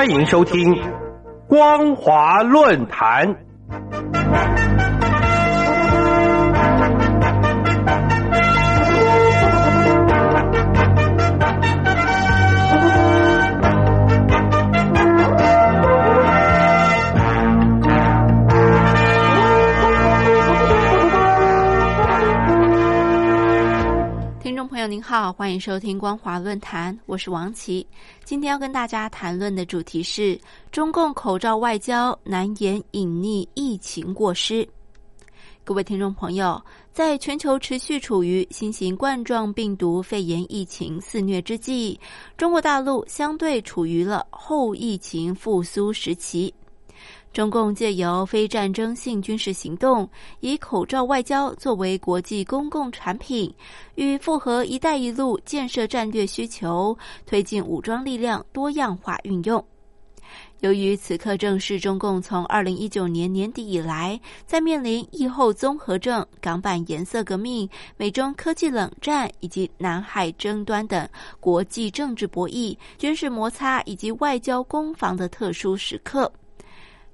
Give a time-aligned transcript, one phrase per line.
[0.00, 0.74] 欢迎收听
[1.46, 3.49] 光华论坛。
[24.80, 27.86] 朋友您好，欢迎收听光华论坛，我是王琦。
[28.24, 30.40] 今天要跟大家谈论的主题是
[30.72, 34.66] 中共口罩外交难言隐匿疫情过失。
[35.64, 36.58] 各位听众朋友，
[36.94, 42.00] 在全球持续处于新型冠状病毒肺炎疫情肆虐之际，
[42.38, 46.54] 中国大陆相对处于了后疫情复苏时期。
[47.32, 50.08] 中共借由非战争性军事行动，
[50.40, 53.52] 以口罩外交作为国际公共产品，
[53.94, 56.96] 与符合“一带一路”建设战略需求，
[57.26, 59.64] 推进武装力量多样化运用。
[60.58, 76.30] 由于此刻正是中共从二零一九年年底以来，在面临疫后综合症、港版颜色革命、美中科技冷战以及南海争端等国际政治博弈、军事摩擦以及外交攻防的特殊时刻。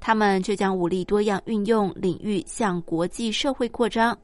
[0.00, 4.16] 他们却将武力多样运用领域向国际社会扩张，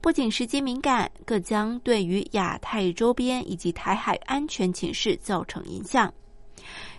[0.00, 6.12] 不仅时机敏感，更将对于亚太周边以及台海安全情势造成影响。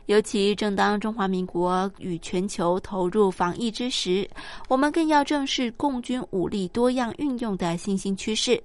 [0.05, 4.29] 尤其正当中华民国与全球投入防疫之时，
[4.69, 8.63] 我们更要正视共军武力多样运用的新兴趋势，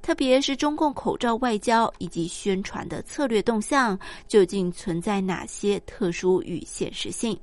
[0.00, 7.38] 特别是中共口罩外交以及宣传的策略动向，究竟存在哪些特殊与现实性？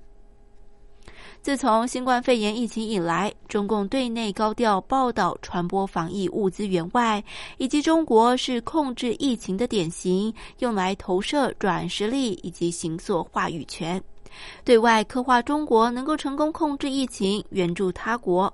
[1.46, 7.24] 自从新冠肺炎疫情以来，中共对内高调报道传播防疫物资援外，
[7.60, 14.04] 以及中国是控制疫情的典型，用来投射软实力以及行塑话语权，
[14.64, 18.52] 对外刻画中国能够成功控制疫情，援助他国。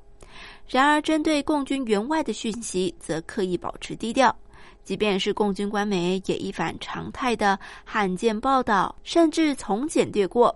[0.68, 4.35] 然而，针对共军援外的讯息，则刻意保持低调，
[4.84, 10.53] 即便是共军官媒也一反常态的罕见报道，甚至从简略过。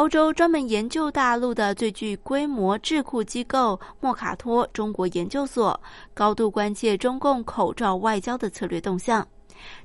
[0.00, 5.78] 欧洲专门研究大陆的最具规模智库机构莫卡托中国研究所
[6.14, 9.28] 高度关切中共口罩外交的策略动向。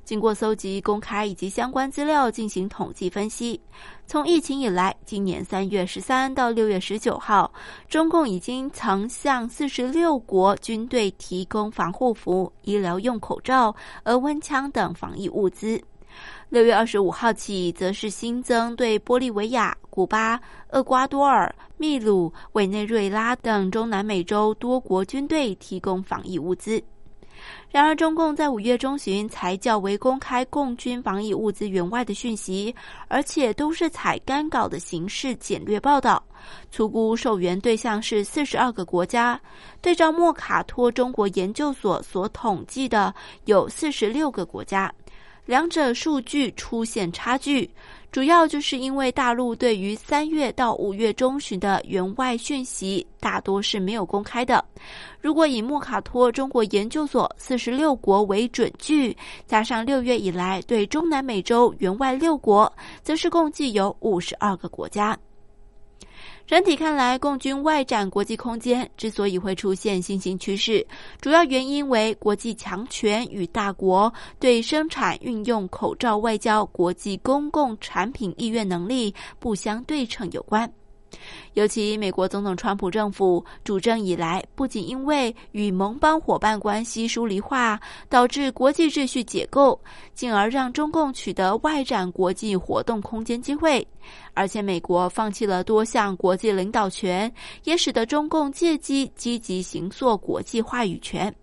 [0.04, 3.60] 经过搜集、公开以及相关资料进行统计分析，
[4.06, 7.52] 从疫情以来，今年三月十三到六月十九号，
[7.86, 15.78] 中共已经曾向四十六国军队提供防护服、医疗用口罩、额温枪等防疫物资。
[16.48, 20.40] 六月二十五号起，则是新增对玻利维亚、古巴、
[20.70, 26.80] 厄瓜多尔、秘鲁、委内瑞拉等中南美洲多国军队提供防疫物资。
[27.70, 32.74] 然而，中共在五月中旬才较为公开共军防疫物资援外的讯息，
[33.08, 36.22] 而且都是采干稿的形式简略报道，
[36.70, 39.38] 粗估受援对象是四十二个国家，
[39.82, 43.12] 对照莫卡托中国研究所所统计的
[43.44, 44.92] 有四十六个国家。
[45.46, 47.70] 两者数据出现差距，
[48.10, 54.64] 主要就是因为大陆对于三月到五月中旬的员外讯息大多是没有公开的。
[55.20, 62.70] 如果以莫卡托中国研究所四十六国为准据，加上六月以来对中南美洲援外六国，
[63.02, 65.16] 则是共计有五十二个国家。
[66.46, 70.86] 整体看来，共军外展国际空间之所以会出现新型趋势，
[71.20, 80.72] 主要原因为国际强权与大国对生产运用口罩外交国际公共产品意愿能力不相对称有关。
[81.54, 89.80] 尤其美国总统川普政府主政以来，不仅因为与盟邦伙伴关系疏离化，导致国际秩序解构，
[90.14, 93.86] 进而让中共取得外展国际活动空间机会，
[94.34, 97.32] 而且美国放弃了多项国际领导权，
[97.64, 101.34] 也使得中共借机积极行塑国际话语权。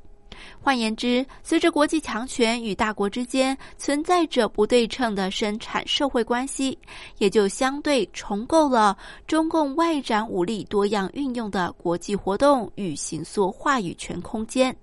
[0.62, 6.78] 换言之，随着国际强权与大国之间存在着不对称的生产社会关系，
[7.18, 8.98] 也就相对重构了
[9.28, 14.76] 中共外展武力多样运用的国际活动与行塑话语权空间，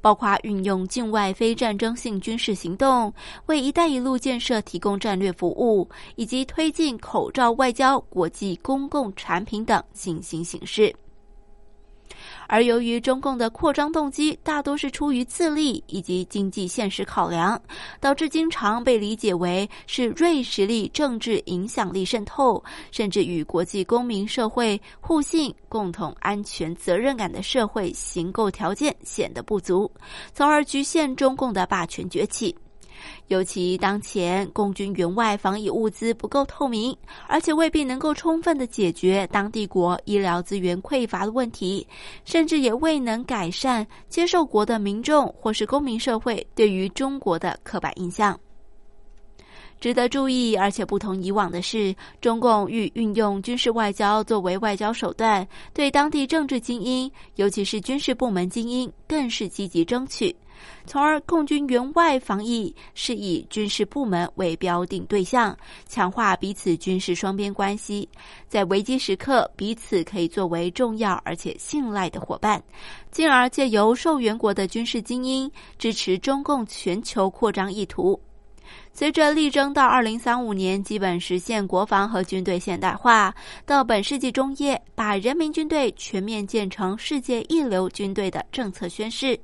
[0.00, 3.12] 包括运用境外非战争性军事行动，
[3.46, 10.94] 为“一带一路”建设提供战略服务，以及推进口罩外交国际公共产品等新型形式。
[12.52, 17.58] 而由于中共的扩张动机大多是出于自利以及经济现实考量，
[17.98, 29.90] 导致经常被理解为是锐实力政治影响力渗透，甚至与国际公民社会互信、共同安全责任感的社会行构条件显得不足，
[30.34, 32.54] 从而局限中共的霸权崛起。
[33.28, 36.96] 尤其当前共军援外防疫物资不够透明，
[37.26, 41.86] 而且未必能够充分的解决当地国医疗资源匮乏的问题，
[42.24, 48.38] 甚至也未能改善接受国的民众或是公民社会对于中国的刻板印象。
[49.80, 55.44] 值得注意，而且不同以往的是，中共欲运用军事外交作为外交手段，
[55.74, 60.32] 对当地政治精英，尤其是军事部门精英，更是积极争取，
[60.86, 65.56] 从而共军援外防疫是以军事部门为标定对象，
[65.88, 68.08] 强化彼此军事双边关系，
[68.48, 72.62] 在危机时刻彼此可以作为重要而且信赖的伙伴，
[73.10, 78.20] 进而借由受援国的军事精英支持中共全球扩张意图。
[78.94, 83.34] 随着力争到二零三五年基本实现国防和军队现代化，
[83.64, 89.36] 到本世纪中叶把人民军队全面建成世界一流军队的政策宣示，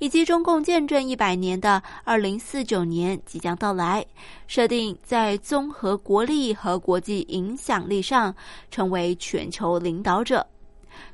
[0.00, 4.04] 以及中共建政一百年的二零四九年即将到来，
[4.46, 8.34] 设定在综合国力和国际影响力上
[8.70, 10.46] 成为全球领导者，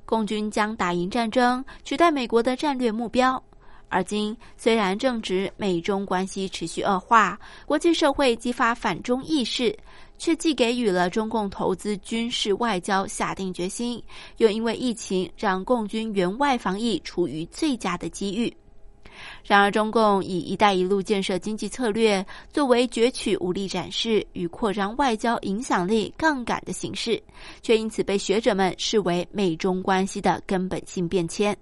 [0.04, 3.40] 共军将打赢战争，取代美国的战略目标。
[3.88, 9.76] 而今，虽然正值美中关系持续恶化，国际社会激发反中意识，
[10.18, 14.02] 却既给予了中共投资军事外交下定决心，
[14.38, 18.54] 又因为疫情让共军援外防疫处于最佳的机遇。
[19.44, 27.22] 然而，中共以“一带一路”建设经济策略作为攫取武力展示与扩张外交影响力杠杆的形式，
[27.62, 31.56] 却因此被学者们视为美中关系的根本性变迁。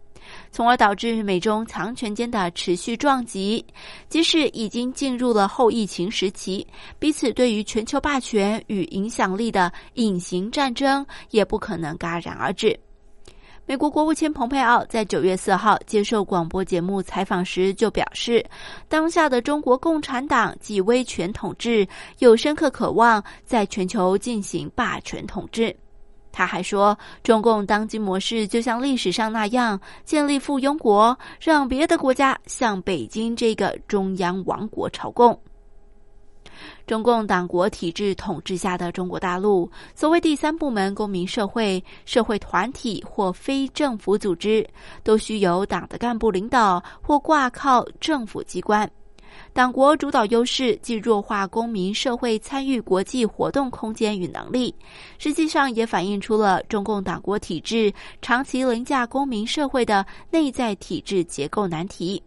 [0.50, 3.64] 从而导致美中强权间的持续撞击，
[4.08, 6.66] 即使已经进入了后疫情时期，
[6.98, 12.78] 彼此对于全球霸权与影响力的隐形战争也不可能戛然而止。
[13.66, 18.44] 美国国务卿蓬佩奥在九月四号接受广播节目采访时就表示，
[18.88, 21.88] 当下的中国共产党及威权统治
[22.18, 25.74] 有深刻渴望在全球进行霸权统治。
[26.34, 35.38] 他还说，中共当今模式就像历史上那样，建立附庸国，让别的国家向北京这个中央王国朝贡。
[36.86, 44.66] 中共党国体制统治下的中国大陆，所谓第三部门、公民社会、社会团体或非政府组织，
[45.04, 48.90] 都需由党的干部领导或挂靠政府机关。
[49.52, 54.74] 党国主导优势既弱化公民社会参与国际活动空间与能力，
[55.18, 62.22] 实际上也反映出了中共党国体制长期凌驾公民社会的内在体制结构难题。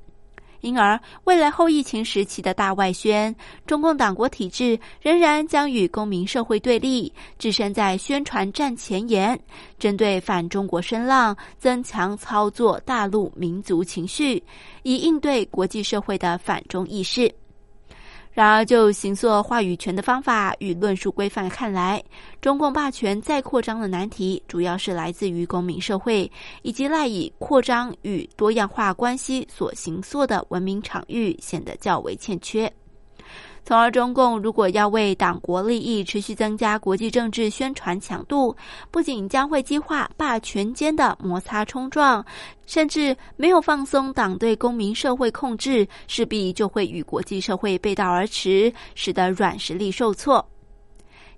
[0.61, 9.39] 因而，未来后疫情时期的大外宣，中共党国体制仍然将与公民社会对立，置身在宣传战前沿，
[9.77, 14.41] 针对反中国声浪，增强操作大陆民族情绪，
[14.83, 17.33] 以应对国际社会的反中意识。
[18.37, 21.99] 然而，就行塑话语权的方法与论述规范看来，
[22.39, 26.31] 中共霸权再扩张的难题，主要是来自于公民社会
[26.61, 32.71] 以及赖以扩张与多样化关系所行塑的文明场域显得较为欠缺。
[33.67, 38.55] 从而，中共如果要为党国利益持续增加国际政治宣传强度，
[38.91, 42.25] 不仅将会激化霸权间的摩擦冲撞，
[42.65, 50.47] 甚至没有放松党对公民社会控制，势必就会与国际社会背道而驰，使得软实力受挫。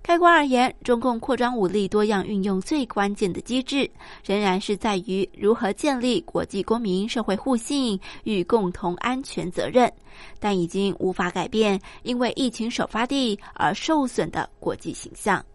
[0.01, 3.89] 开观而言，中共扩张武力多样运用最关键的机制，
[4.25, 9.91] 仍然是在于如何建立国际公民社会互信与共同安全责任，
[10.39, 15.45] 但已经无法改变因为疫情首发地而受损的国际形象。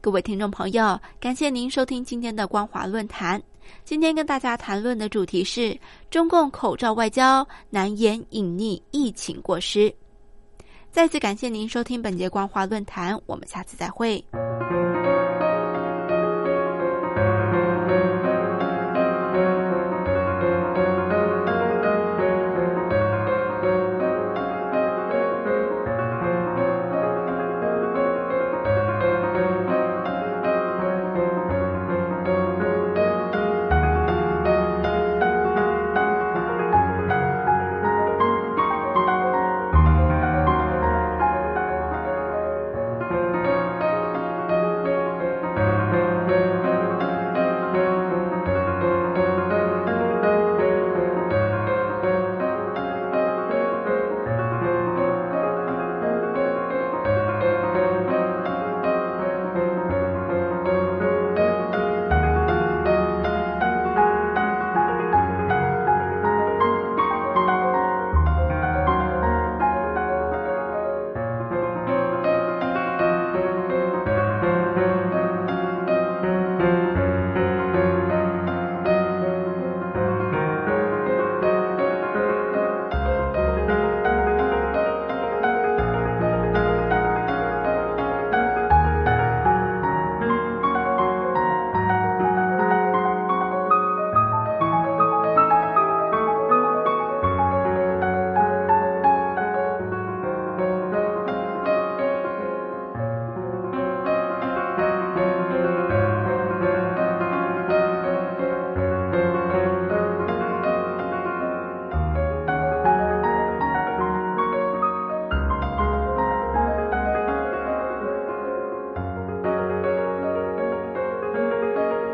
[0.00, 3.42] 各位听众朋友，感谢您收听今天的光华论坛。
[3.84, 5.76] 今天跟大家谈论的主题是
[6.10, 9.92] 中共口罩外交难言隐匿疫情过失。
[10.92, 14.22] 再次感谢您收听本节光华论坛，我们下次再会。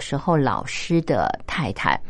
[0.08, 2.00] 时候老师的太太。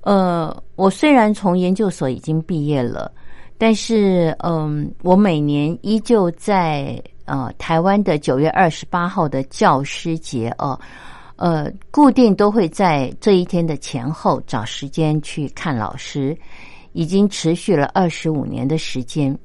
[0.00, 3.12] 呃，我虽然从研究所已经毕业了，
[3.58, 10.78] 但是嗯，我每年依旧在呃台湾的九月二十八号的教师节哦，
[11.36, 16.34] 呃，固定都会在这一天的前后找时间去看老师，
[16.92, 19.36] 已经持续了二十五年的时间。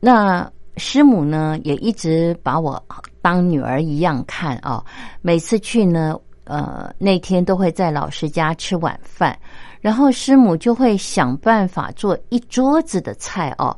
[0.00, 2.80] 那师母呢，也一直把我
[3.22, 4.84] 当女儿一样看啊，
[5.20, 6.18] 每次去呢。
[6.44, 9.38] 呃，那天都会在老师家吃晚饭，
[9.80, 13.76] 然后师母就会想办法做一桌子的菜哦。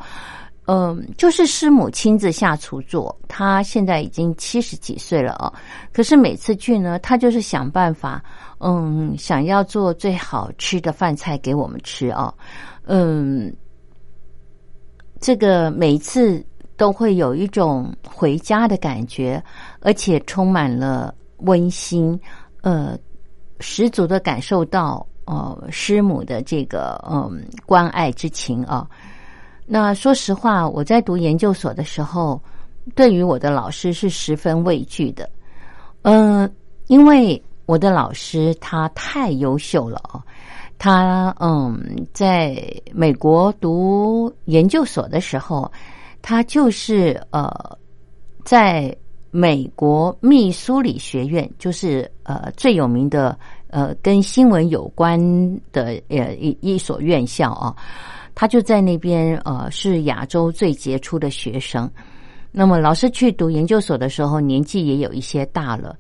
[0.68, 3.16] 嗯，就是师母亲自下厨做。
[3.28, 5.46] 她现在已经七十几岁了哦，
[5.92, 8.20] 可是每次去呢，她就是想办法，
[8.58, 12.34] 嗯，想要做最好吃的饭菜给我们吃哦。
[12.84, 13.54] 嗯，
[15.20, 16.44] 这个每次
[16.76, 19.40] 都会有一种回家的感觉，
[19.82, 22.18] 而且充满了温馨。
[22.66, 22.98] 呃，
[23.60, 28.84] 十足的感受到呃师母的这个嗯关爱之情啊。
[29.66, 32.42] 那说实话，我在读研究所的时候，
[32.96, 35.30] 对于我的老师是十分畏惧的。
[36.02, 36.52] 嗯，
[36.88, 40.20] 因为我的老师他太优秀了哦。
[40.76, 42.60] 他嗯，在
[42.92, 45.70] 美国读研究所的时候，
[46.20, 47.48] 他就是呃
[48.44, 48.92] 在。
[49.30, 55.20] 美国密苏里学院就是呃最有名的呃跟新闻有关
[55.72, 57.74] 的呃一一所院校啊，
[58.34, 61.90] 他就在那边呃是亚洲最杰出的学生。
[62.50, 65.94] 那么老师去读研究所的时候，年纪也有一些大了。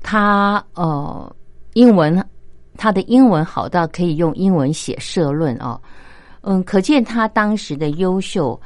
[0.00, 1.34] 他呃
[1.72, 2.24] 英文
[2.76, 5.80] 他的英文好到可以用英文写社论啊，
[6.42, 8.60] 嗯，可见他当时的优秀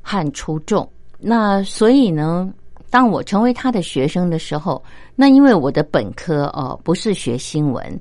[0.00, 0.88] 和出众。
[1.18, 2.50] 那所以呢？
[2.90, 4.82] 当我成为他的学生的时候，
[5.14, 8.00] 那因为我的本科哦不是学新闻，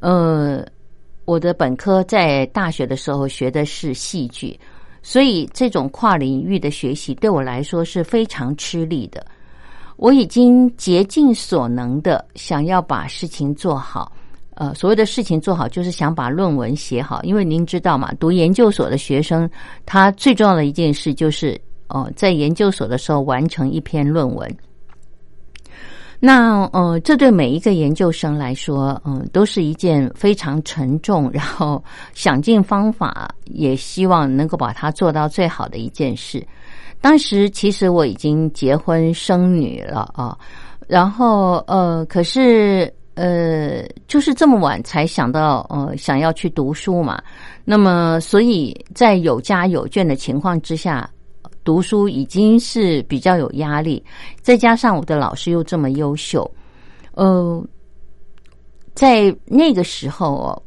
[0.00, 0.62] 呃，
[1.24, 4.58] 我的本科在大学的时候学的是戏剧，
[5.02, 9.24] 所以这种跨领域的学习对我来说是非常吃力的。
[9.96, 14.12] 我已经竭尽所能的想要把事情做好，
[14.56, 19.48] 呃，所谓的事情做好就是想把论文写好，因为您知道嘛，读研究所的学生
[19.86, 21.58] 他最重要的一件事就是。
[21.88, 24.56] 哦，在研究所的时候完成一篇论文，
[26.18, 36.44] 那呃，这对每一个研究生来说，嗯，都是一件非常沉重，然后想尽方法，也希望能够把它做到最好的一件事。
[37.00, 40.36] 当时其实我已经结婚生女了啊，
[40.88, 47.22] 然后呃，可是呃，就是这么晚才想到呃，想要去读书嘛。
[47.64, 51.08] 那么，所以在有家有眷的情况之下。
[51.66, 54.00] 读书已经是比较有压力，
[54.40, 56.48] 再加上我的老师又这么优秀，
[57.14, 57.60] 呃，
[58.94, 60.62] 在那个时候哦，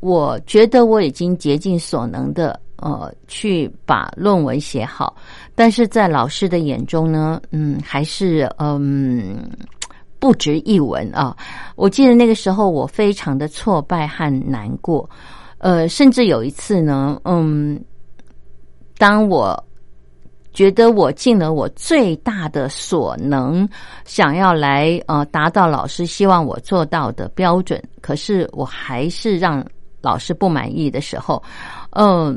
[0.00, 5.14] 我觉得我已经竭尽所能的呃去把论文写好，
[5.54, 9.48] 但是在老师的眼中呢，嗯，还是嗯
[10.18, 11.36] 不值一文啊。
[11.76, 15.08] 我记得那个时候我非常的挫败和难过，
[15.58, 17.80] 呃，甚至有一次呢，嗯，
[18.98, 19.64] 当我。
[20.54, 23.68] 觉得我尽了我最大的所能，
[24.04, 29.64] 想要来呃达到老师希望我做到的标准，可是我还是让
[30.00, 31.40] 老师不满意的时候，
[31.90, 32.36] 嗯，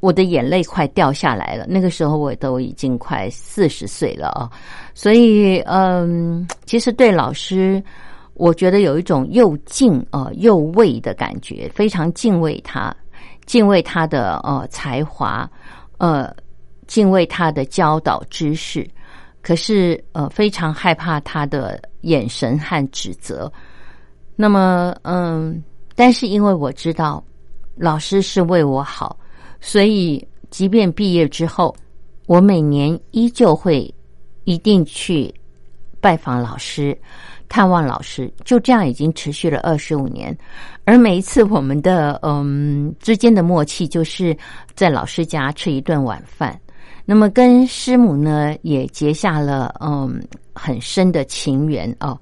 [0.00, 1.66] 我的眼泪快掉下来了。
[1.68, 4.50] 那个时候我都已经快四十岁了啊，
[4.92, 7.80] 所以嗯，其实对老师，
[8.34, 12.92] 我觉得有一种又敬啊又畏的感觉，非常敬畏他，
[13.46, 15.48] 敬畏他的呃才华，
[15.98, 16.34] 呃。
[16.90, 18.84] 敬畏他的教导知识，
[19.40, 23.50] 可是呃非常害怕他的眼神和指责。
[24.34, 25.62] 那么嗯，
[25.94, 27.22] 但是因为我知道
[27.76, 29.16] 老师是为我好，
[29.60, 31.72] 所以即便毕业之后，
[32.26, 33.94] 我每年依旧会
[34.42, 35.32] 一定去
[36.00, 36.98] 拜访老师、
[37.48, 38.28] 探望老师。
[38.44, 40.36] 就这样已经持续了二十五年，
[40.84, 44.36] 而每一次我们的嗯之间的默契，就是
[44.74, 46.60] 在老师家吃一顿晚饭。
[47.04, 50.22] 那么跟师母呢也结下了嗯
[50.54, 52.18] 很深的情缘哦。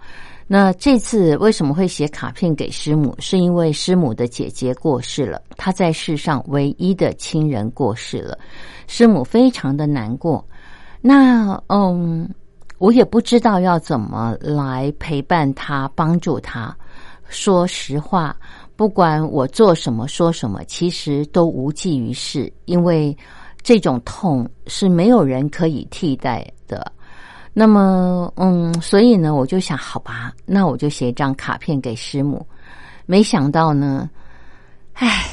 [0.50, 3.14] 那这次为什么会写卡片给师母？
[3.18, 8.38] 是因为师母的姐姐过世了，她在世上唯一的亲人过世了，
[8.86, 10.42] 师母非常的难过。
[11.02, 12.26] 那嗯，
[12.78, 16.74] 我也不知道要怎么来陪伴她，帮助她。
[17.28, 18.34] 说实话，
[18.74, 23.14] 不管我做什么说什么，其实都无济于事，因为。
[23.68, 26.90] 这种痛是没有人可以替代的。
[27.52, 32.46] 那么，嗯，所以呢，我就想，好吧，那我就写一张卡片给师母。
[33.04, 34.08] 没想到呢，
[34.94, 35.26] 唉，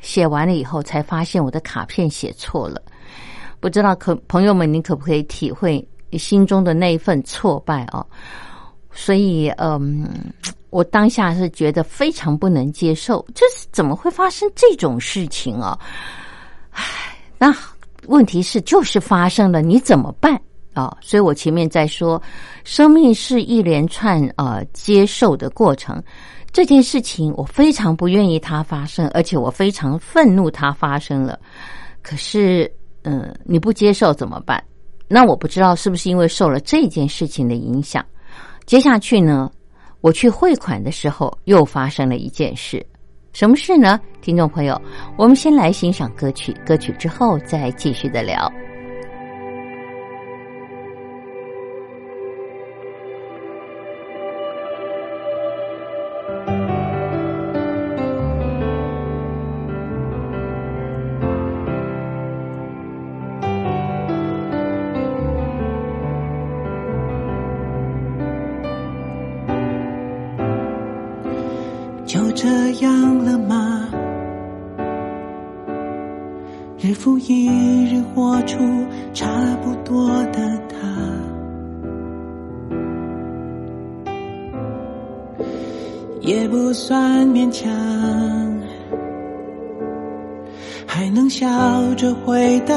[0.00, 2.80] 写完了以后才发现我的卡片写错了。
[3.60, 8.02] 不知道可朋友们，你可不可以体会心中的那一份挫败啊？
[8.92, 10.08] 所以，嗯，
[10.70, 15.78] 我当下是觉得非常不能接受，这是怎么会发生这种事情啊？
[16.70, 16.82] 唉，
[17.36, 17.54] 那
[18.06, 20.40] 问题是就是发生了，你怎么办
[20.72, 20.96] 啊？
[21.00, 22.20] 所以我前面在说，
[22.64, 26.02] 生命是一连串呃接受的过程。
[26.52, 31.38] 这件事情我非常不愿意它发生，而且我非常愤怒它发生了。
[32.02, 32.70] 可是。
[33.06, 34.64] 嗯，你不接受怎么办？
[35.08, 38.02] 那我不知道是不是因为受了这件事情的影响。
[38.64, 39.50] 接下去呢，
[40.00, 42.82] 我去汇款的时候又发生了一件事，
[43.34, 44.00] 什么事呢？
[44.22, 44.80] 听众朋友，
[45.18, 48.50] 我们先来欣赏歌曲，歌曲之后再继续的聊。
[76.94, 77.48] 日复一
[77.86, 78.56] 日活出
[79.12, 79.26] 差
[79.64, 80.78] 不多的他？
[86.20, 87.68] 也不算勉强
[90.86, 91.48] 还能笑
[91.96, 92.76] 着回答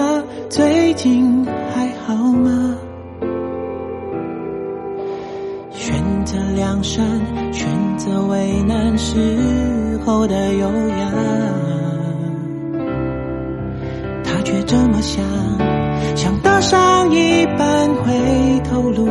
[0.49, 2.75] 最近还好吗？
[5.69, 5.93] 选
[6.25, 7.05] 择梁山
[7.53, 7.67] 选
[7.99, 9.15] 择为难时
[10.03, 11.66] 候的优雅。
[14.97, 15.23] 我想
[16.15, 19.05] 想搭上一班回头路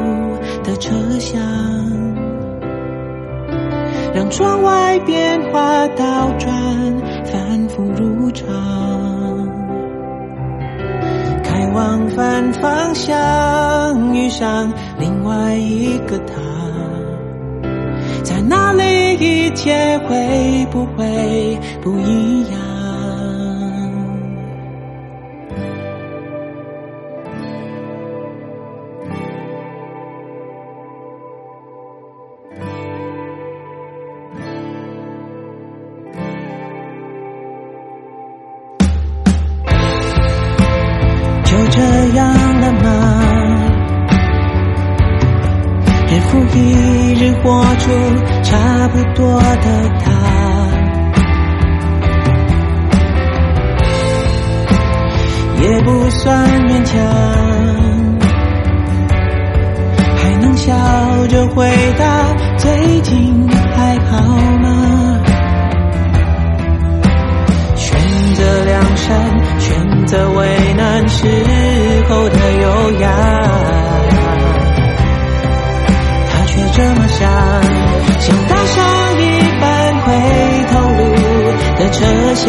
[0.65, 1.41] 的车厢，
[4.13, 6.53] 让窗外变化倒转，
[7.25, 8.49] 反复如常。
[11.45, 16.35] 开往反方向，遇上另外一个他，
[18.25, 22.66] 在那里一切会不会不一样？
[46.97, 47.91] 一日活出
[48.43, 49.67] 差不多的
[50.01, 50.11] 他，
[55.61, 56.97] 也不算勉强，
[60.17, 60.73] 还能笑
[61.29, 64.17] 着回答：「最近还好
[64.63, 65.21] 吗？」
[67.77, 67.95] 选
[68.35, 69.15] 择梁山，
[69.59, 71.29] 选择为难时
[72.09, 73.07] 候的优雅。
[76.77, 77.27] 这么想，
[78.19, 78.85] 想搭上
[79.19, 79.23] 一
[79.59, 80.13] 班回
[80.71, 81.03] 头路
[81.79, 82.45] 的车厢。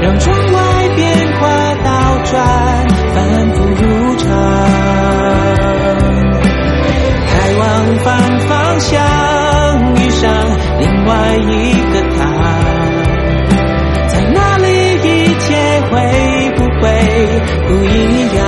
[0.00, 1.04] 让窗外变
[1.38, 1.42] 化
[1.84, 1.88] 倒
[2.24, 2.32] 转，
[3.14, 3.16] 反
[3.52, 4.26] 复如常。
[7.26, 7.62] 开往
[8.02, 8.08] 反
[8.48, 8.92] 方向，
[9.96, 10.24] 遇上
[10.80, 11.52] 另外一
[11.92, 12.20] 个他，
[14.08, 14.66] 在那里
[15.02, 15.06] 一
[15.40, 15.46] 切
[15.90, 15.92] 会
[16.56, 16.82] 不会
[17.68, 17.94] 不一
[18.34, 18.42] 样？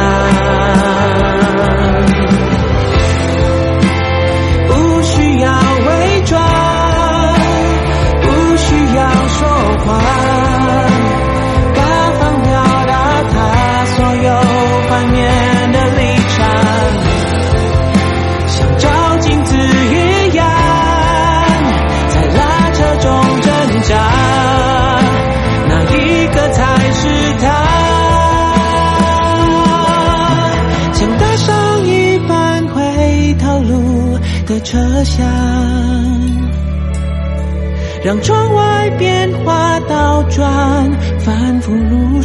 [38.07, 40.88] 让窗外变化倒转，
[41.25, 42.23] 反复如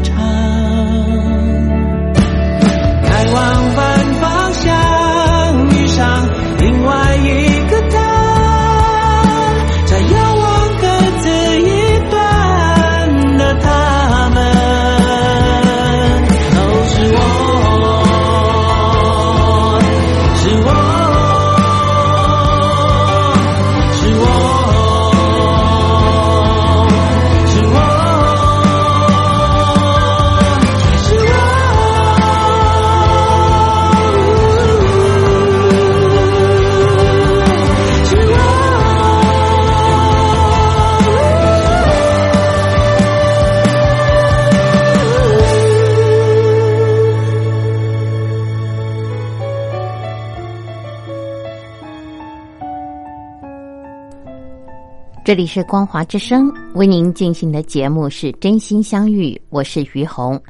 [55.24, 60.42] 这里是光华之声，为您进行的节目是真心相遇，我是于红。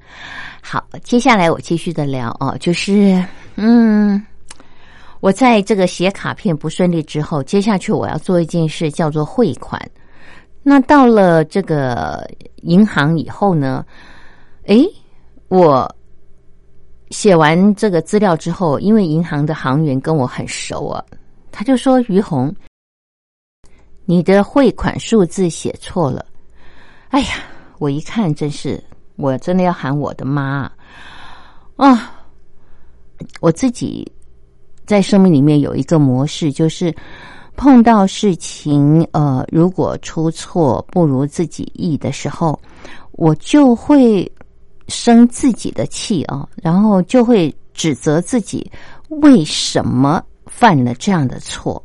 [0.62, 3.22] 好，接下来我继续的聊哦，就是
[3.58, 4.26] 嗯，
[5.20, 9.78] 我在这个写卡片不顺利之后，接下去我要做一件事，叫做汇款。
[10.64, 12.26] 那到了这个
[12.62, 13.86] 银行以后呢，
[14.68, 14.88] 诶，
[15.50, 15.94] 我
[17.10, 21.04] 写完这个资料之后，因为银行的行员跟我很熟啊，
[21.52, 22.56] 他就说：“于红。”
[24.06, 26.26] 你的汇款数字写错了，
[27.10, 27.28] 哎呀！
[27.78, 28.80] 我一看，真是，
[29.16, 30.72] 我真的要喊我的妈
[31.78, 32.14] 啊！
[33.40, 34.06] 我自己
[34.86, 36.96] 在生命里面有一个模式，就是
[37.56, 42.60] 碰到事情，呃，如果出错不如自己意的时候，
[43.14, 44.32] 我就会
[44.88, 48.72] 生自己的气啊，然后就会指责自己
[49.10, 51.84] 为什么犯了这样的错。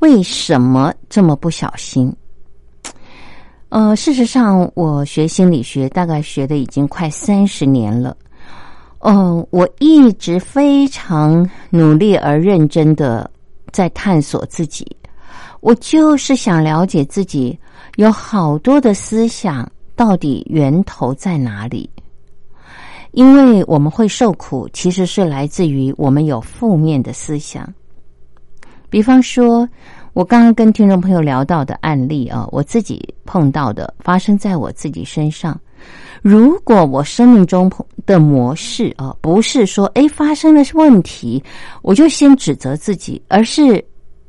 [0.00, 2.14] 为什么这么不小心？
[3.68, 8.16] 呃，事实上，我学心理学大概学的已经快三十年了。
[8.98, 13.30] 嗯，我一直非常努力而认真的
[13.70, 14.84] 在探索自己。
[15.60, 17.56] 我就是想了解自己
[17.96, 21.88] 有好多的思想到底源头在哪里？
[23.12, 27.72] 因为我们会受苦，其实是来自于我们有负面的思想。
[28.90, 29.66] 比方说，
[30.12, 35.58] 我刚刚跟听众朋友聊到的案例啊，我自己碰到的，发生在我自己身上。
[36.20, 37.70] 如果我生命中
[38.04, 41.42] 的模式啊，不是说哎发生了问题，
[41.80, 43.82] 我就先指责自己，而是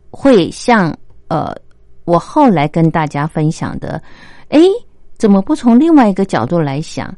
[0.10, 0.96] 会像
[1.28, 1.54] 呃，
[2.06, 4.02] 我后来跟大家分享的，
[4.50, 4.62] 哎，
[5.18, 7.14] 怎么不从另外一个角度来想？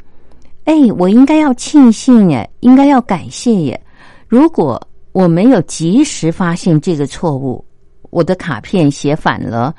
[0.64, 3.80] 哎，我应该要庆幸耶，应该要感谢耶。
[4.28, 4.82] 如果
[5.14, 7.64] 我没有及时发现这个错误，
[8.10, 9.74] 我的卡片写反了，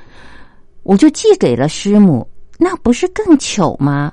[0.85, 4.13] 我就寄给了师母，那不是更糗吗？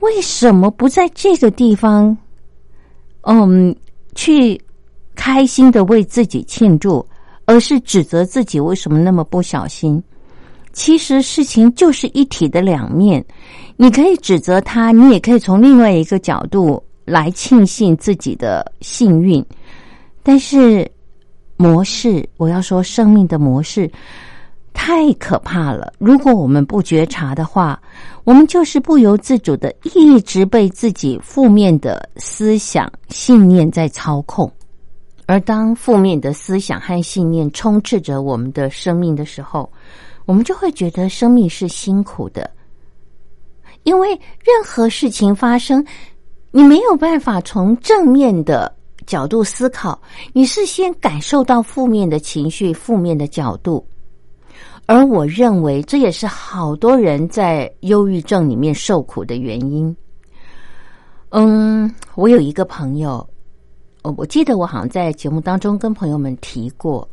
[0.00, 2.16] 为什么不在这个地方，
[3.22, 3.74] 嗯，
[4.14, 4.60] 去
[5.14, 7.06] 开心的为自己庆祝，
[7.46, 10.02] 而是指责自己为什么那么不小心？
[10.72, 13.24] 其实事情就是一体的两面，
[13.76, 19.44] 你可以指责他，你也可以从另外一个角度来庆幸自己的幸运。
[20.26, 20.90] 但是，
[21.58, 23.88] 模式，我要说，生命的模式
[24.72, 25.92] 太可怕了。
[25.98, 27.80] 如果我们不觉察的话，
[28.24, 34.50] 我们就是不由自主的一直被自己负面的思想、信念在操控。
[35.26, 39.70] 而当负面的思想和信念充斥着我们的生命的时候，
[40.24, 42.50] 我们就会觉得生命是辛苦的，
[43.82, 45.84] 因为任何事情发生，
[46.50, 48.73] 你没有办法从正面的。
[49.06, 50.00] 角度思考，
[50.32, 53.86] 你是先感受到负面的情绪、负面的角度，
[54.86, 59.94] 而我认为这也是好多人在忧郁症里面受苦的原因。
[61.30, 63.26] 嗯，我有一个朋友，
[64.02, 67.08] 我我记得我好像在节目当中跟朋友们提过，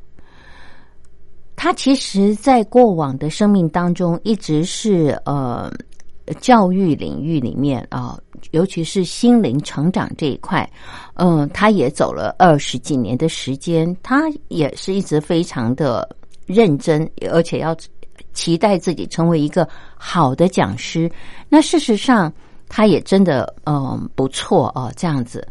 [1.56, 5.72] 他其实在过往的生命当中一直是呃
[6.40, 8.18] 教育领域里面啊。
[8.50, 10.68] 尤其是心灵成长这一块，
[11.14, 16.10] 嗯，他也走了二十几年的时间，他也是一直非常的
[16.48, 17.78] 认真，而且要
[18.34, 19.66] 期待自己成为一个
[19.96, 21.10] 好的讲师。
[21.50, 22.34] 那事实上，
[22.68, 25.48] 他也真的嗯不错哦，这样子。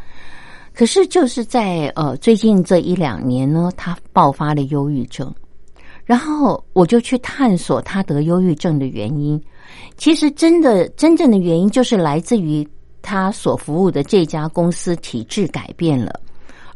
[0.75, 5.33] 可是就是在呃最近这一两年呢，他爆发了忧郁症，
[6.05, 9.41] 然后我就去探索他得忧郁症的原因。
[9.97, 12.69] 其实真的真正的原因就是来自于。
[13.03, 16.21] 他所服务的这家公司体制改变了，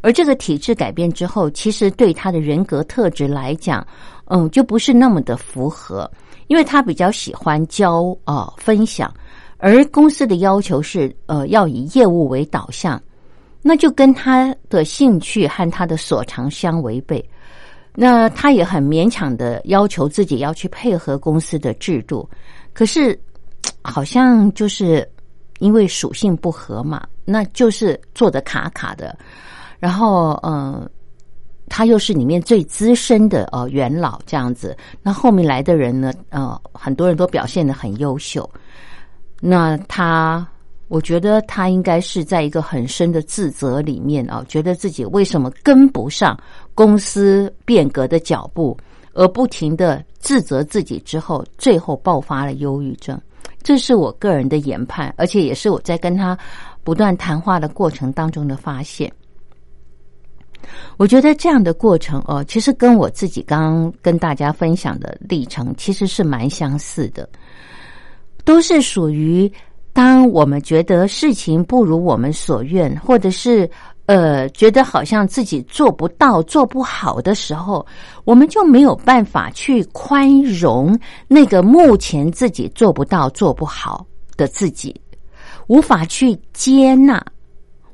[0.01, 3.85] 而这个体制改变之后，其实对他的人格特质来讲，
[4.25, 6.09] 嗯，就不是那么的符合，
[6.47, 9.13] 因为他比较喜欢教啊分享，
[9.57, 12.99] 而公司的要求是呃要以业务为导向，
[13.61, 17.23] 那就跟他的兴趣和他的所长相违背，
[17.93, 22.27] 那他也很勉强的要求自己要去配合公司的制度，
[22.75, 23.19] 可是
[23.81, 25.09] 好像就是。
[25.59, 29.17] 因为属性不合嘛，那就是做的卡卡的。
[29.79, 30.87] 然后，嗯，
[31.69, 34.75] 他又是里面最资深的呃元老这样子。
[35.01, 38.47] 那后面来的人呢，呃，很多人都表现的很优秀。
[39.39, 40.45] 那他，
[40.89, 46.37] 我觉得他应该是在一个很深的自责里面啊，觉得自己为什么跟不上
[46.73, 48.77] 公司变革的脚步，
[49.15, 53.19] 而不停的自责自己，之后最后爆发了忧郁症。
[53.63, 56.37] 这是我个人的研判，而且也是我在跟他
[56.83, 59.11] 不断谈话的过程当中的发现。
[60.97, 67.27] 我觉得这样的过程哦，其实跟我自己刚刚跟大家分享的历程其实是蛮相似的，
[68.43, 69.51] 都是属于
[69.93, 73.69] 当我们觉得事情不如我们所愿，或者是
[74.05, 77.85] 呃觉得好像自己做不到、做不好的时候，
[78.23, 84.05] 我们就没有办法去宽容那个目前自己做不到、做不好
[84.37, 84.95] 的自己，
[85.67, 87.23] 无法去接纳。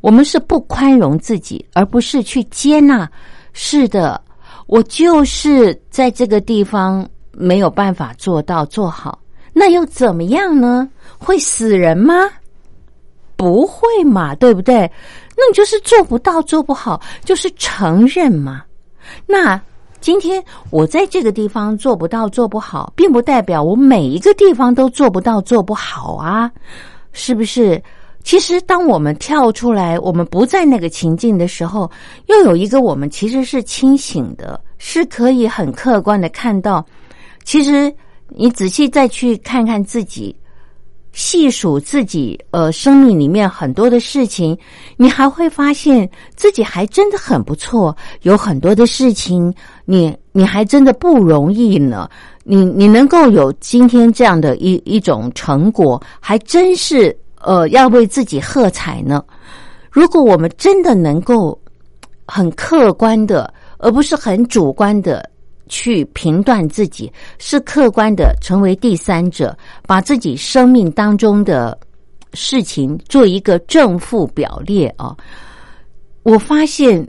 [0.02, 3.10] 我们是不宽容自己，而不是去接纳。
[3.54, 4.20] 是的，
[4.66, 9.20] 我就是在这个地方没有办法做到做好，
[9.54, 10.90] 那又怎么样呢？
[11.20, 12.14] 会死人吗？
[13.36, 14.90] 不会嘛，对不对？
[15.42, 18.62] 那你就是做不到、做不好，就是承认嘛。
[19.26, 19.60] 那
[20.00, 26.52] 今天我在这个地方做不到、做不好，并不代表我每一个地方都做不到、做不好啊，
[27.12, 27.82] 是不是？
[28.24, 31.90] 其实，当我们跳出来，我们不在那个情境的时候，
[32.28, 36.86] 又有一个我们其实是清醒的，是可以很客观的看到。
[37.44, 37.92] 其实，
[38.28, 40.36] 你仔细再去看看自己，
[41.14, 44.58] 细数自己，呃，生命里面很多的事情，
[44.98, 47.96] 你还会发现自己还真的很不错。
[48.22, 49.54] 有很多的事情，
[49.86, 52.10] 你你还真的不容易呢。
[52.44, 57.18] 你你能够有今天这样的一一种成果，还真是。
[57.44, 59.26] 呃，要为自己喝彩呢。
[59.90, 61.60] 如果我们真的能够
[62.28, 65.28] 很客观的，而不是很主观的
[65.72, 69.58] 去评断自己，是客观的成为第三者，
[69.88, 71.76] 把自己生命当中的
[72.34, 75.16] 事情做一个正负表列啊。
[76.24, 77.08] 我发现，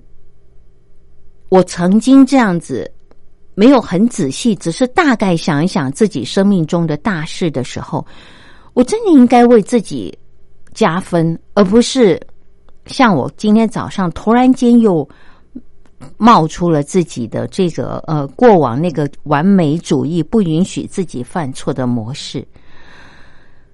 [1.49, 2.91] 我曾经这样子
[3.55, 8.07] 没有很仔细，只是大概想一想自己生命中的大事的时候，
[8.73, 10.17] 我真的应该为自己。
[10.75, 12.19] 加分，而不是
[12.87, 15.07] 像我今天早上突然间又
[16.17, 22.47] 冒出了自己的这个呃过往那个完美主义，不允许自己犯错的模式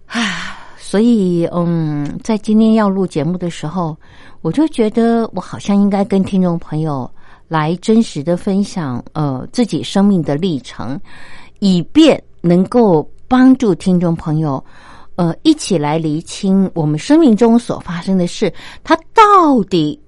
[0.07, 0.59] 啊！
[0.79, 3.97] 所以嗯，在今天要录节目的时候，
[4.41, 7.11] 我就觉得我好像应该跟听众朋友
[7.47, 10.99] 来真实的分享呃自己生命的历程，
[11.59, 14.65] 以便能够帮助听众朋友。
[15.17, 20.01] 呃，一起来厘清我们生命中所发生的事，它到底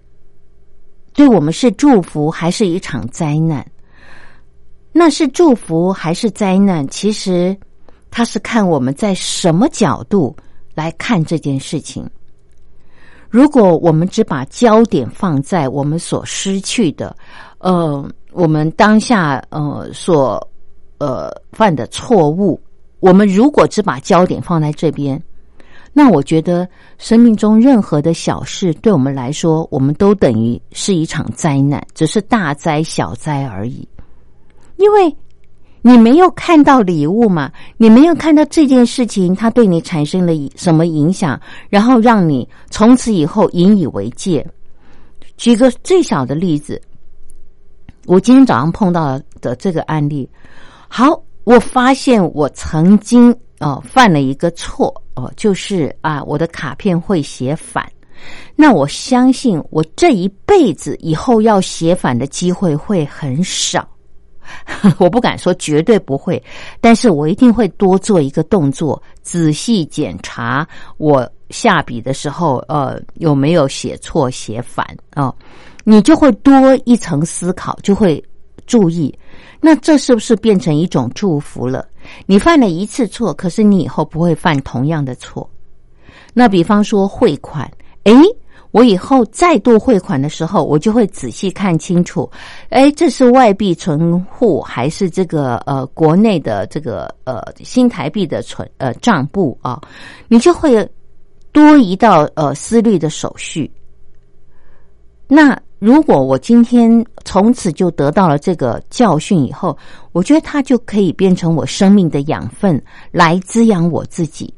[1.20, 3.62] 对我们是祝福还是一场灾难？
[4.90, 6.88] 那是祝福还是灾难？
[6.88, 7.54] 其实
[8.10, 10.34] 它是看我们在什么角度
[10.74, 12.08] 来看这件事情。
[13.28, 17.14] 如果我们只把焦点放在我们所失去的，
[17.58, 18.02] 呃，
[18.32, 20.42] 我们当下呃所
[20.96, 22.58] 呃犯的错误。
[23.00, 25.22] 我们如果只把焦点放在这边，
[25.92, 33.86] 那我觉得生命中任何的小事，对我们来说，我们都等于是一场灾难，只是大灾小灾而已。
[34.76, 35.14] 因为
[35.82, 44.46] 你没有看到礼物嘛，你没有看到这件事情它对你产生了什么影响，然后让你从此以后引以为戒。
[45.36, 46.80] 举个最小的例子，
[48.06, 50.28] 我今天早上碰到的这个案例，
[50.88, 51.22] 好。
[51.44, 57.90] 我发现我曾经哦犯了一个错哦，就是啊我的卡片会写反。
[58.56, 63.86] 那我相信我这一辈子以后要写反的机会会很少。
[64.98, 66.42] 我不敢说绝对不会，
[66.80, 75.32] 但是我一定会多做一个动作，仔细检查我下笔的时候呃有没有写错写反啊。
[75.84, 76.52] 你就会多
[76.84, 78.22] 一层思考，就会
[78.66, 79.16] 注意。
[79.60, 81.86] 那这是不是变成一种祝福了？
[82.26, 85.48] 你犯了一次错，可是你以后不会犯同样的错。
[86.32, 87.70] 那比方说汇款，
[88.04, 88.14] 诶，
[88.70, 92.30] 我以后再度汇款的时候，我就会仔细看清楚，
[92.70, 99.80] 诶，这是外币存户还是这个呃国内的这个呃新台币的存呃账簿啊？
[100.28, 100.88] 你就会
[101.52, 103.70] 多一道呃思虑的手续。
[105.26, 105.60] 那。
[105.80, 109.76] 如果我今天从此就得到了这个教训以后，
[110.12, 114.52] 我觉得它就可以变成我生命的养分，来滋养我自己。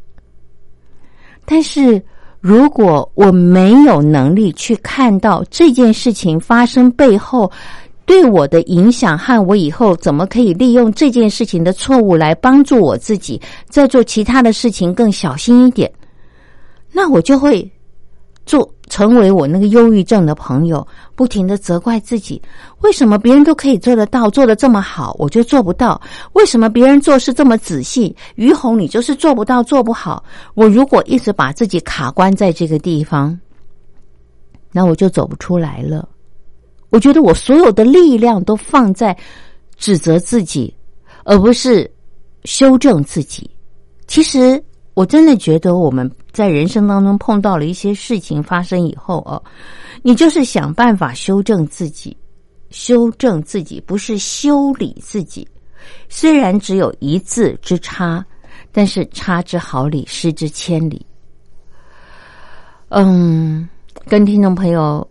[1.44, 2.02] 但是
[2.40, 7.48] 如果我没有能力去看到这件事情发生背后
[8.04, 15.88] 对我的影响，和我以后怎么可以利用这件事情的错误来帮助我自己，在做其他的事情更小心一点，
[16.90, 17.70] 那我就会
[18.44, 18.68] 做。
[18.92, 22.42] 成为我那个忧郁症的朋友，不停的责怪自己：
[22.82, 25.98] 为什么别人都可以做得到，做的这么好，我就做不到？
[26.34, 30.22] 为什么别人做事这么仔细，于红你就是做不到，做不好？
[30.52, 33.40] 我如果一直把自己卡关在这个地方，
[34.70, 36.06] 那我就走不出来了。
[36.90, 39.16] 我觉得我所有的力量都放在
[39.78, 40.76] 指责自己，
[41.24, 41.90] 而不是
[42.44, 43.50] 修正自己。
[44.06, 49.42] 其实，我真的觉得我们在人生当中碰到了一些事情发生以后哦，
[50.02, 52.16] 你就是想办法修正自己，
[52.70, 55.46] 修正自己，不是修理自己。
[56.08, 58.24] 虽然只有一字之差，
[58.70, 61.04] 但是差之毫厘，失之千里。
[62.88, 63.68] 嗯，
[64.06, 65.06] 跟听众朋友。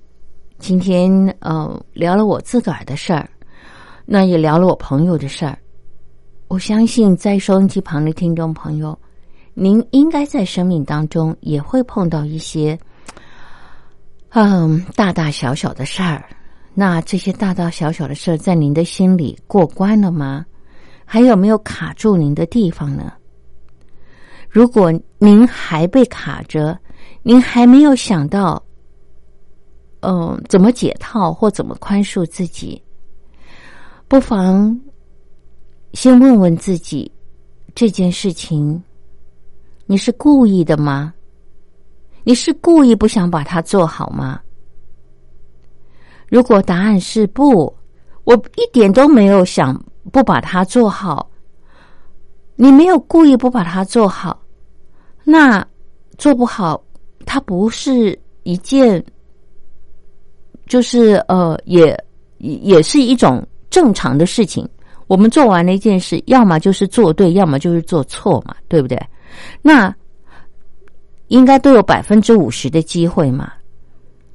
[0.60, 3.27] 今天呃聊了我自个儿的事儿，
[4.05, 5.57] 那也聊了我朋友的事儿。
[6.49, 8.95] 我相信在收音机旁的听众朋友，
[9.54, 12.78] 您应该在生命当中也会碰到一些
[14.30, 16.24] 嗯大大小小的事儿。
[16.74, 20.46] 那这些大大小小的事儿在您的心里过关了吗？
[21.06, 23.12] 还有没有卡住您的地方呢？
[24.50, 26.80] 如果您还被卡着，
[27.24, 28.64] 您还没有想到。
[30.00, 32.82] 嗯，怎么解套或怎么宽恕自己？
[34.08, 34.80] 不妨
[35.94, 37.12] 先问问自己：
[37.76, 38.82] 这件事情
[39.91, 41.13] 你是故意的吗？
[42.23, 44.39] 你是故意不想把它做好吗？
[46.30, 47.75] 如果答案是不，
[48.23, 49.77] 我一点都没有想
[50.10, 51.30] 不把它做好。
[52.56, 54.41] 你没有故意不把它做好，
[55.25, 55.62] 那
[56.17, 56.82] 做不好，
[57.25, 59.04] 它不是一件。
[60.67, 62.01] 就是呃，也
[62.38, 64.65] 也是一种正常的事情。
[65.08, 68.97] 我们做完了一件事，要么就是做对，要么就是做错嘛，对不对？
[69.62, 69.94] 那
[71.28, 73.52] 应该都有百分之五十的机会嘛。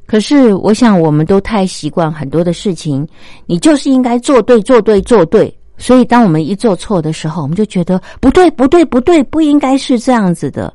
[0.07, 3.07] 可是我想，我们都太习惯很多的事情，
[3.47, 5.53] 你就是应该做对，做对，做对。
[5.79, 10.73] 所以，当我们一做错的时候，我们就觉得不对，不对，不对，不应该是这样子的。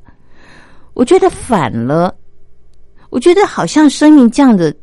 [0.93, 2.13] 我觉得反了，
[3.09, 4.73] 我觉得好像生命这样的。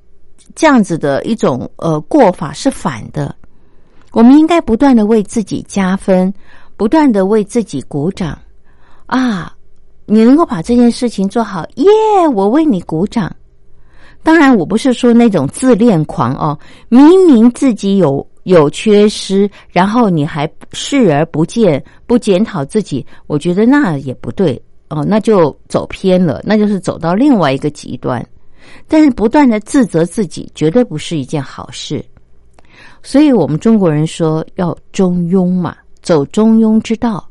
[0.54, 3.32] 这样子的一种呃过法是反的，
[4.12, 6.32] 我们应该不断的为自己加分，
[6.76, 8.36] 不断的为自己鼓掌
[9.08, 9.52] 啊！
[10.10, 11.86] 你能够把这件事情做好，耶！
[12.34, 13.30] 我为你鼓掌。
[14.22, 28.26] 当然，我不是说那种自恋狂哦，明明自己有有缺失，然后你还视而不见，不检讨自己，我觉得那也不对哦，那就走偏了，那就是走到另外一个极端。
[28.86, 32.04] 但是不断的自责自己，绝对不是一件好事。
[33.02, 37.28] 所以我们中国人说要中庸嘛，走中庸之道，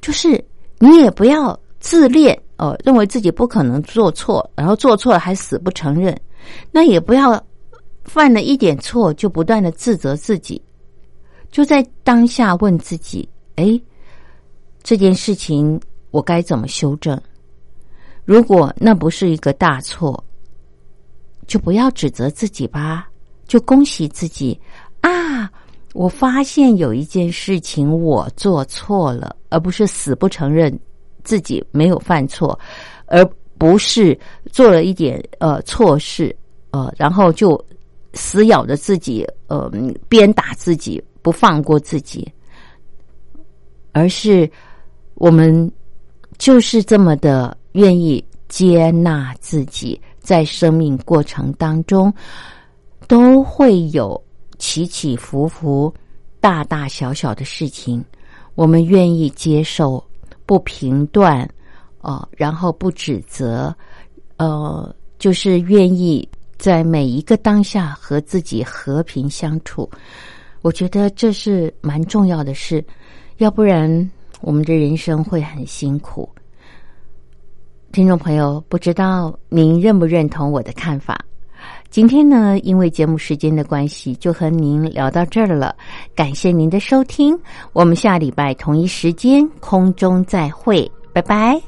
[0.00, 0.42] 就是
[0.80, 6.12] 你也不要自恋哦，认为自己不可能做错，然后做错了还死不承认；
[6.72, 7.40] 那也不要
[8.02, 10.60] 犯了一点错就不断的自责自己，
[11.52, 13.80] 就在当下问自己：哎，
[14.82, 17.20] 这件事情我该怎么修正？
[18.24, 20.24] 如果那不是一个大错。
[21.46, 23.08] 就不要指责自己吧，
[23.48, 24.56] 就恭喜自己
[25.00, 25.50] 啊！
[25.94, 30.76] 我发现有一件事情我做错了，而不是死不承认
[31.22, 32.58] 自己没有犯错，
[33.06, 33.22] 而
[33.58, 34.18] 不是
[34.50, 36.34] 做了一点呃错事
[36.70, 37.62] 呃，然后就
[38.14, 39.70] 死咬着自己呃
[40.08, 42.26] 鞭打自己不放过自己，
[43.92, 44.50] 而是
[45.14, 45.70] 我们
[46.38, 50.00] 就是这么的愿意接纳自己。
[50.20, 52.12] 在生命过程当中，
[53.08, 54.22] 都会有
[54.58, 55.92] 起起伏伏、
[56.40, 58.04] 大大小小的事情。
[58.60, 60.04] 我们愿意接受，
[60.44, 61.48] 不评断，
[62.02, 63.74] 哦，然后不指责，
[64.36, 69.88] 呃，就是愿意在每一个当下和自己和平相处。
[70.60, 72.84] 我觉得这是蛮重要的事，
[73.38, 73.88] 要不然
[74.42, 76.28] 我们的人生会很辛苦。
[77.92, 81.18] 听众朋友，不知道您认不认同我的看法？
[81.90, 85.74] 今天呢，因为节目时间的关系，就和您聊到这儿了。
[86.14, 87.36] 感谢您的收听，
[87.72, 91.60] 我们下礼拜同一时间空中再会，拜拜。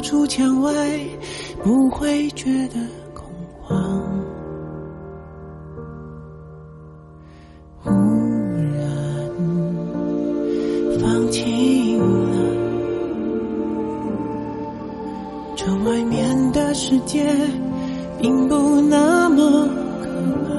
[0.00, 0.72] 出墙外，
[1.62, 2.76] 不会觉得
[3.14, 3.26] 恐
[3.62, 3.78] 慌。
[7.82, 7.90] 忽
[8.76, 8.80] 然
[10.98, 12.36] 放晴了，
[15.56, 17.32] 窗外面的世界
[18.20, 19.68] 并不那么
[20.02, 20.08] 可
[20.46, 20.50] 怕。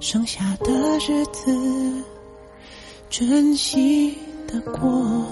[0.00, 0.72] 剩下的
[1.06, 1.52] 日子，
[3.08, 4.16] 珍惜
[4.46, 5.26] 的过，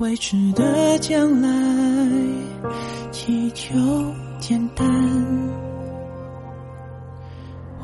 [0.00, 1.48] 未知的将来，
[3.12, 3.76] 祈求
[4.38, 4.88] 简单。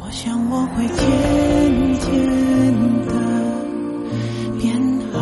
[0.01, 0.97] 我想我会渐
[2.01, 2.09] 渐
[3.05, 3.13] 的
[4.59, 4.75] 变
[5.13, 5.21] 好，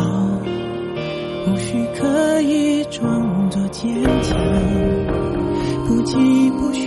[1.47, 4.39] 无需刻意装作坚强，
[5.85, 6.84] 不急不徐，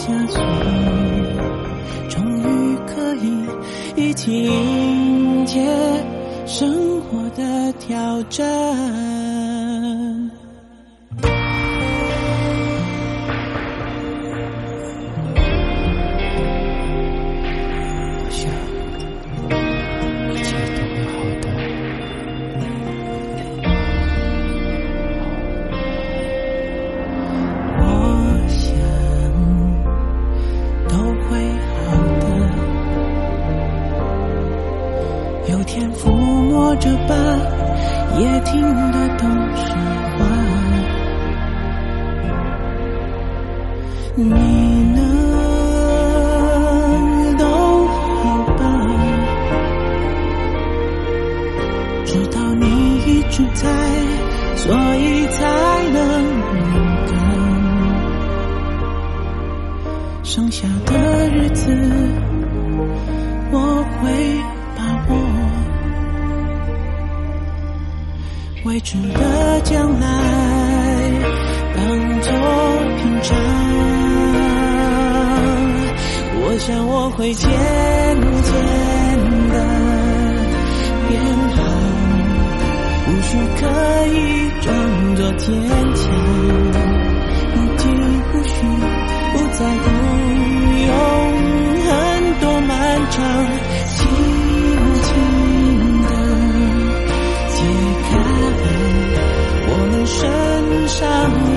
[0.00, 0.40] 上的枷锁，
[2.08, 3.44] 终于可以
[3.96, 5.60] 一起迎接
[6.46, 9.49] 生活的挑战。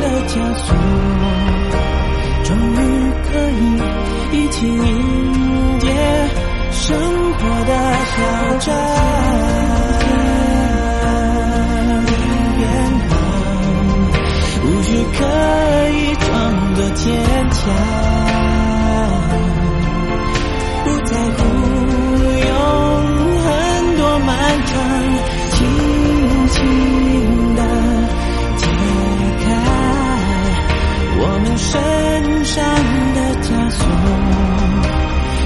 [0.01, 0.67] 的枷锁，
[2.43, 2.77] 终于
[3.25, 3.61] 可以。
[4.35, 5.85] 一起迎接
[6.71, 6.97] 生
[7.33, 7.71] 活的
[8.09, 8.15] 挑
[8.57, 8.67] 战，
[12.57, 12.61] 变
[13.09, 13.11] 好，
[14.65, 15.17] 无需刻
[15.91, 16.25] 意装
[16.73, 17.03] 作坚
[17.51, 17.61] 强，
[31.73, 32.63] 身上
[33.15, 33.79] 的枷锁。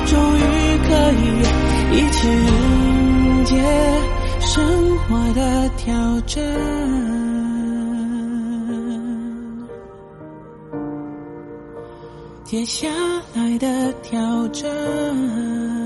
[0.07, 0.41] 终于
[0.83, 1.23] 可以
[1.95, 3.55] 一起迎接
[4.41, 6.43] 生活的挑战。
[12.43, 12.89] 接下
[13.33, 15.76] 来的挑战。